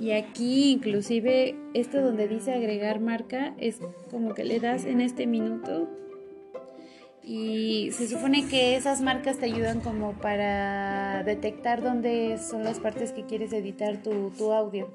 Y 0.00 0.12
aquí 0.12 0.72
inclusive 0.72 1.56
esto 1.74 2.00
donde 2.00 2.28
dice 2.28 2.52
agregar 2.52 3.00
marca 3.00 3.54
es 3.58 3.80
como 4.10 4.34
que 4.34 4.44
le 4.44 4.60
das 4.60 4.84
en 4.84 5.00
este 5.00 5.26
minuto 5.26 5.88
y 7.28 7.90
se 7.92 8.08
supone 8.08 8.48
que 8.48 8.74
esas 8.74 9.02
marcas 9.02 9.36
te 9.38 9.44
ayudan 9.44 9.80
como 9.80 10.12
para 10.14 11.22
detectar 11.24 11.82
dónde 11.82 12.38
son 12.38 12.64
las 12.64 12.80
partes 12.80 13.12
que 13.12 13.26
quieres 13.26 13.52
editar 13.52 14.02
tu, 14.02 14.30
tu 14.30 14.50
audio. 14.50 14.88